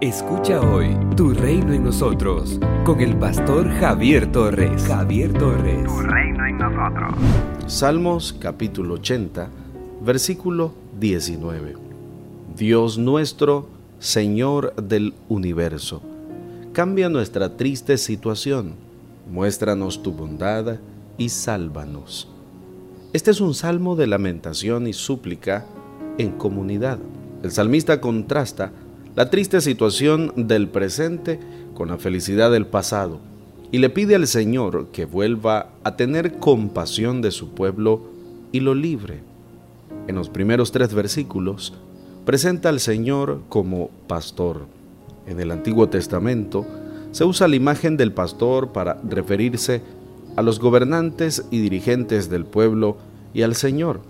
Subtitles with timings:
[0.00, 4.84] Escucha hoy Tu Reino en Nosotros con el pastor Javier Torres.
[4.84, 5.84] Javier Torres.
[5.84, 7.14] Tu Reino en Nosotros.
[7.66, 9.50] Salmos capítulo 80,
[10.00, 11.74] versículo 19.
[12.56, 13.68] Dios nuestro,
[13.98, 16.00] Señor del universo,
[16.72, 18.76] cambia nuestra triste situación,
[19.30, 20.78] muéstranos tu bondad
[21.18, 22.26] y sálvanos.
[23.12, 25.66] Este es un salmo de lamentación y súplica
[26.16, 26.98] en comunidad.
[27.42, 28.72] El salmista contrasta
[29.16, 31.40] la triste situación del presente
[31.74, 33.18] con la felicidad del pasado
[33.72, 38.02] y le pide al Señor que vuelva a tener compasión de su pueblo
[38.52, 39.20] y lo libre.
[40.06, 41.72] En los primeros tres versículos
[42.24, 44.66] presenta al Señor como pastor.
[45.26, 46.66] En el Antiguo Testamento
[47.12, 49.82] se usa la imagen del pastor para referirse
[50.36, 52.96] a los gobernantes y dirigentes del pueblo
[53.34, 54.00] y al Señor.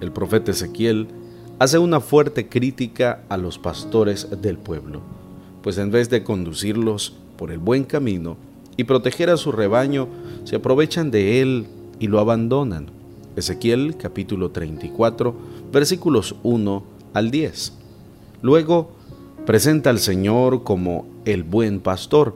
[0.00, 1.08] El profeta Ezequiel
[1.58, 5.00] hace una fuerte crítica a los pastores del pueblo,
[5.62, 8.36] pues en vez de conducirlos por el buen camino
[8.76, 10.08] y proteger a su rebaño,
[10.44, 11.66] se aprovechan de él
[12.00, 12.86] y lo abandonan.
[13.36, 15.34] Ezequiel capítulo 34
[15.72, 16.84] versículos 1
[17.14, 17.72] al 10.
[18.42, 18.92] Luego
[19.46, 22.34] presenta al Señor como el buen pastor,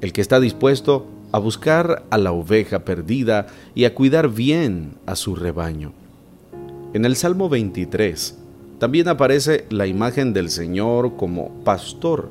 [0.00, 5.16] el que está dispuesto a buscar a la oveja perdida y a cuidar bien a
[5.16, 5.92] su rebaño.
[6.92, 8.41] En el Salmo 23,
[8.82, 12.30] también aparece la imagen del Señor como pastor,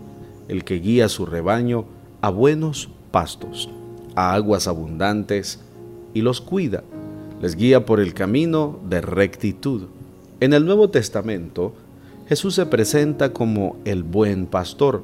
[0.49, 1.85] el que guía su rebaño
[2.19, 3.69] a buenos pastos,
[4.16, 5.61] a aguas abundantes,
[6.13, 6.83] y los cuida,
[7.41, 9.83] les guía por el camino de rectitud.
[10.41, 11.73] En el Nuevo Testamento,
[12.27, 15.03] Jesús se presenta como el buen pastor,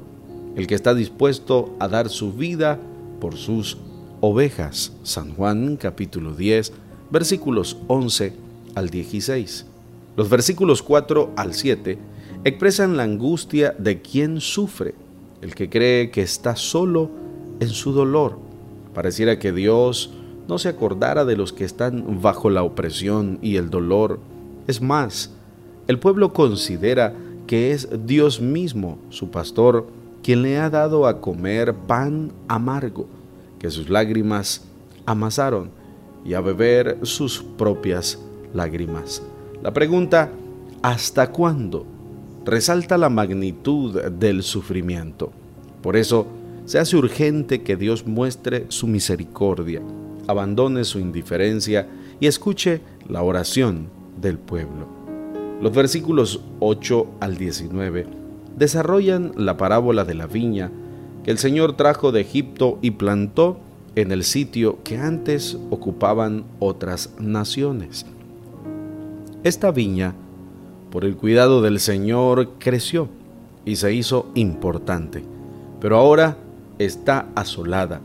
[0.54, 2.78] el que está dispuesto a dar su vida
[3.22, 3.78] por sus
[4.20, 4.92] ovejas.
[5.02, 6.74] San Juan capítulo 10,
[7.10, 8.34] versículos 11
[8.74, 9.64] al 16.
[10.18, 11.96] Los versículos 4 al 7
[12.42, 14.96] expresan la angustia de quien sufre,
[15.42, 17.08] el que cree que está solo
[17.60, 18.36] en su dolor.
[18.94, 20.12] Pareciera que Dios
[20.48, 24.18] no se acordara de los que están bajo la opresión y el dolor.
[24.66, 25.30] Es más,
[25.86, 27.14] el pueblo considera
[27.46, 29.86] que es Dios mismo, su pastor,
[30.24, 33.06] quien le ha dado a comer pan amargo,
[33.60, 34.64] que sus lágrimas
[35.06, 35.70] amasaron,
[36.24, 38.18] y a beber sus propias
[38.52, 39.22] lágrimas.
[39.62, 40.30] La pregunta,
[40.82, 41.86] ¿hasta cuándo?
[42.48, 45.30] resalta la magnitud del sufrimiento.
[45.82, 46.26] Por eso,
[46.64, 49.82] se hace urgente que Dios muestre su misericordia,
[50.26, 51.86] abandone su indiferencia
[52.20, 54.88] y escuche la oración del pueblo.
[55.60, 58.06] Los versículos 8 al 19
[58.56, 60.70] desarrollan la parábola de la viña
[61.24, 63.60] que el Señor trajo de Egipto y plantó
[63.94, 68.06] en el sitio que antes ocupaban otras naciones.
[69.48, 70.12] Esta viña,
[70.90, 73.08] por el cuidado del Señor, creció
[73.64, 75.24] y se hizo importante,
[75.80, 76.36] pero ahora
[76.78, 78.02] está asolada,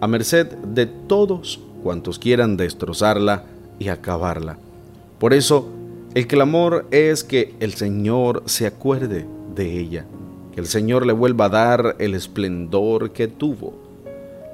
[0.00, 3.42] a merced de todos cuantos quieran destrozarla
[3.80, 4.56] y acabarla.
[5.18, 5.68] Por eso,
[6.14, 10.04] el clamor es que el Señor se acuerde de ella,
[10.54, 13.74] que el Señor le vuelva a dar el esplendor que tuvo.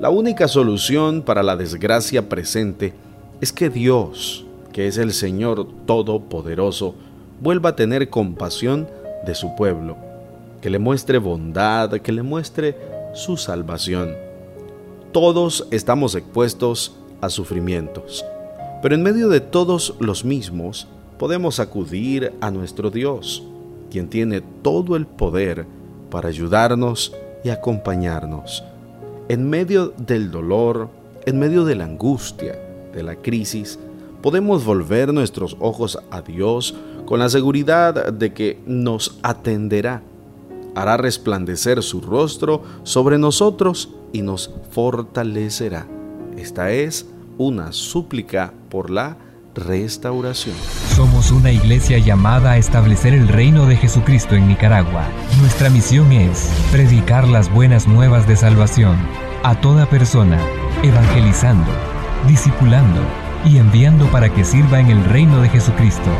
[0.00, 2.94] La única solución para la desgracia presente
[3.42, 4.43] es que Dios,
[4.74, 6.96] que es el Señor Todopoderoso,
[7.40, 8.88] vuelva a tener compasión
[9.24, 9.96] de su pueblo,
[10.60, 12.76] que le muestre bondad, que le muestre
[13.14, 14.16] su salvación.
[15.12, 18.24] Todos estamos expuestos a sufrimientos,
[18.82, 23.44] pero en medio de todos los mismos podemos acudir a nuestro Dios,
[23.92, 25.66] quien tiene todo el poder
[26.10, 27.14] para ayudarnos
[27.44, 28.64] y acompañarnos.
[29.28, 30.88] En medio del dolor,
[31.26, 32.58] en medio de la angustia,
[32.92, 33.78] de la crisis,
[34.24, 36.74] podemos volver nuestros ojos a Dios
[37.04, 40.02] con la seguridad de que nos atenderá,
[40.74, 45.86] hará resplandecer su rostro sobre nosotros y nos fortalecerá.
[46.38, 49.18] Esta es una súplica por la
[49.54, 50.56] restauración.
[50.96, 55.06] Somos una iglesia llamada a establecer el reino de Jesucristo en Nicaragua.
[55.38, 58.96] Nuestra misión es predicar las buenas nuevas de salvación
[59.42, 60.40] a toda persona,
[60.82, 61.70] evangelizando,
[62.26, 63.02] discipulando
[63.44, 66.10] y enviando para que sirva en el reino de Jesucristo.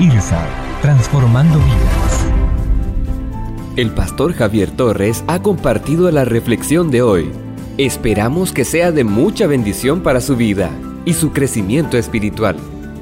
[0.00, 0.44] IRSA,
[0.82, 2.26] transformando vidas.
[3.76, 7.30] El pastor Javier Torres ha compartido la reflexión de hoy.
[7.76, 10.70] Esperamos que sea de mucha bendición para su vida
[11.04, 12.56] y su crecimiento espiritual.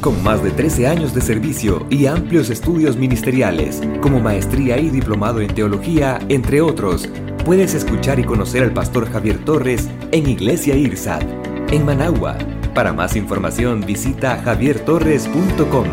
[0.01, 5.41] Con más de 13 años de servicio y amplios estudios ministeriales, como maestría y diplomado
[5.41, 7.09] en teología, entre otros,
[7.45, 11.25] puedes escuchar y conocer al pastor Javier Torres en Iglesia IRSAT,
[11.71, 12.37] en Managua.
[12.75, 15.87] Para más información visita javiertorres.com.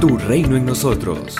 [0.00, 1.36] Tu reino en nosotros.